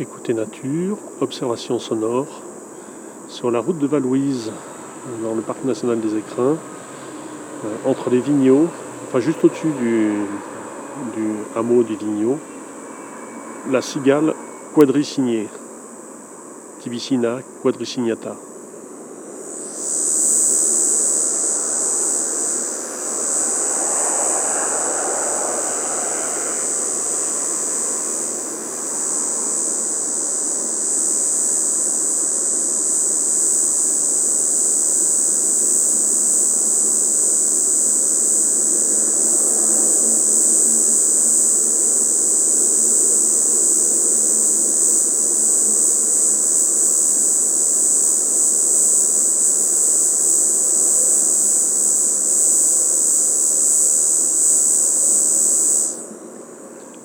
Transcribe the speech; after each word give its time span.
Écoutez 0.00 0.32
nature, 0.32 0.96
observation 1.20 1.80
sonore 1.80 2.28
sur 3.26 3.50
la 3.50 3.58
route 3.58 3.78
de 3.78 3.86
Valouise, 3.88 4.52
dans 5.24 5.34
le 5.34 5.42
parc 5.42 5.64
national 5.64 5.98
des 5.98 6.16
Écrins, 6.16 6.56
euh, 7.64 7.74
entre 7.84 8.08
les 8.08 8.20
Vigneaux, 8.20 8.68
enfin 9.08 9.18
juste 9.18 9.42
au-dessus 9.42 9.72
du, 9.80 10.12
hameau 11.56 11.82
du 11.82 11.96
Vigneau, 11.96 12.38
la 13.72 13.82
cigale 13.82 14.34
quadricignée, 14.72 15.48
Tibicina 16.78 17.38
quadricignata. 17.60 18.36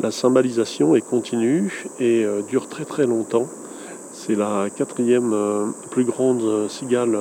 La 0.00 0.12
cymbalisation 0.12 0.94
est 0.94 1.00
continue 1.00 1.84
et 1.98 2.24
euh, 2.24 2.42
dure 2.42 2.68
très 2.68 2.84
très 2.84 3.04
longtemps. 3.04 3.48
C'est 4.12 4.36
la 4.36 4.70
quatrième 4.70 5.32
euh, 5.32 5.66
plus 5.90 6.04
grande 6.04 6.68
cigale 6.68 7.18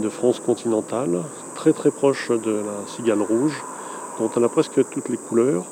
de 0.00 0.08
France 0.10 0.38
continentale, 0.38 1.22
très 1.54 1.72
très 1.72 1.90
proche 1.90 2.30
de 2.30 2.50
la 2.50 2.86
cigale 2.94 3.22
rouge, 3.22 3.64
dont 4.18 4.30
elle 4.36 4.44
a 4.44 4.50
presque 4.50 4.86
toutes 4.90 5.08
les 5.08 5.16
couleurs, 5.16 5.64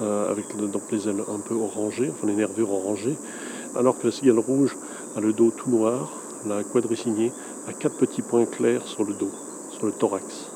euh, 0.00 0.28
avec 0.28 0.56
donc 0.56 0.82
les 0.90 1.08
ailes 1.08 1.22
un 1.32 1.38
peu 1.38 1.54
orangées, 1.54 2.10
enfin 2.12 2.26
les 2.26 2.34
nervures 2.34 2.72
orangées, 2.72 3.16
alors 3.76 3.96
que 3.96 4.06
la 4.06 4.12
cigale 4.12 4.40
rouge 4.40 4.76
a 5.16 5.20
le 5.20 5.32
dos 5.32 5.52
tout 5.56 5.70
noir, 5.70 6.10
la 6.48 6.64
quadricignée 6.64 7.30
a 7.68 7.72
quatre 7.72 7.96
petits 7.96 8.22
points 8.22 8.46
clairs 8.46 8.88
sur 8.88 9.04
le 9.04 9.14
dos, 9.14 9.30
sur 9.70 9.86
le 9.86 9.92
thorax. 9.92 10.55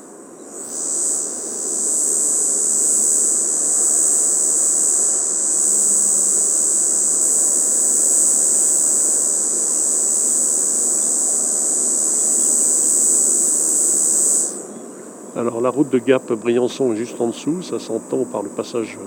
Alors 15.33 15.61
la 15.61 15.69
route 15.69 15.89
de 15.89 15.97
Gap 15.97 16.33
Briançon 16.33 16.91
est 16.91 16.97
juste 16.97 17.21
en 17.21 17.27
dessous, 17.27 17.61
ça 17.61 17.79
s'entend 17.79 18.25
par 18.25 18.43
le 18.43 18.49
passage 18.49 18.97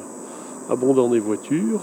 abondant 0.70 1.10
des 1.10 1.18
voitures. 1.18 1.82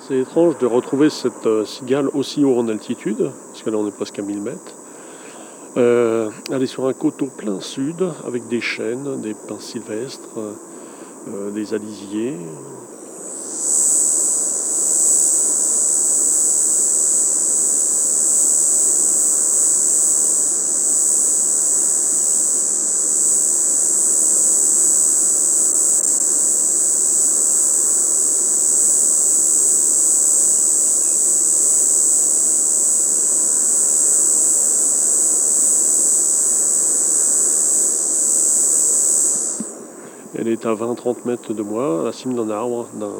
C'est 0.00 0.18
étrange 0.18 0.56
de 0.56 0.66
retrouver 0.66 1.10
cette 1.10 1.46
euh, 1.46 1.66
cigale 1.66 2.08
aussi 2.14 2.42
haut 2.42 2.56
en 2.56 2.68
altitude, 2.68 3.30
parce 3.48 3.62
que 3.62 3.68
là 3.68 3.76
on 3.76 3.86
est 3.86 3.94
presque 3.94 4.18
à 4.18 4.22
1000 4.22 4.40
mètres. 4.40 4.74
Euh, 5.76 6.30
elle 6.50 6.62
est 6.62 6.66
sur 6.66 6.86
un 6.86 6.94
coteau 6.94 7.26
plein 7.26 7.60
sud 7.60 8.02
avec 8.26 8.48
des 8.48 8.62
chênes, 8.62 9.20
des 9.20 9.34
pins 9.34 9.60
sylvestres, 9.60 10.38
euh, 11.28 11.50
des 11.50 11.74
alisiers, 11.74 12.38
Elle 40.38 40.48
est 40.48 40.64
à 40.64 40.74
20-30 40.74 41.16
mètres 41.24 41.52
de 41.52 41.62
moi, 41.62 42.02
à 42.02 42.04
la 42.04 42.12
cime 42.12 42.34
d'un 42.34 42.50
arbre, 42.50 42.86
d'un 42.94 43.10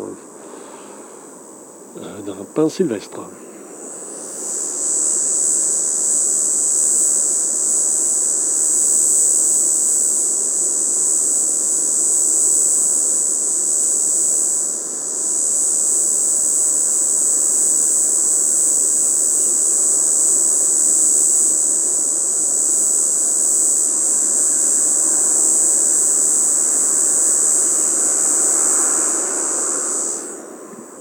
euh, 2.02 2.44
pin 2.54 2.68
sylvestre. 2.68 3.20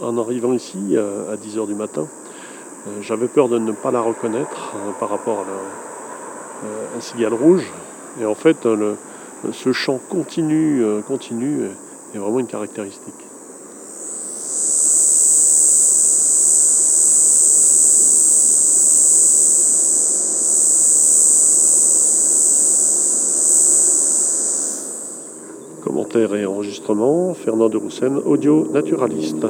En 0.02 0.18
arrivant 0.18 0.54
ici 0.54 0.78
euh, 0.94 1.34
à 1.34 1.36
10h 1.36 1.68
du 1.68 1.76
matin, 1.76 2.08
euh, 2.88 3.02
j'avais 3.02 3.28
peur 3.28 3.50
de 3.50 3.60
ne 3.60 3.72
pas 3.72 3.92
la 3.92 4.02
reconnaître 4.02 4.74
euh, 4.76 4.92
par 5.00 5.10
rapport 5.10 5.40
à 5.40 6.98
un 6.98 7.02
cigale 7.02 7.34
rouge. 7.34 7.72
Et 8.20 8.26
en 8.26 8.36
fait, 8.36 8.68
ce 9.54 9.72
chant 9.72 10.00
continu, 10.10 10.84
continu 11.08 11.62
est 12.14 12.18
vraiment 12.18 12.40
une 12.40 12.48
caractéristique. 12.48 13.14
Commentaires 25.82 26.36
et 26.36 26.46
enregistrements, 26.46 27.34
Fernand 27.36 27.70
de 27.70 27.78
Roussen, 27.78 28.18
audio 28.26 28.68
naturaliste. 28.74 29.46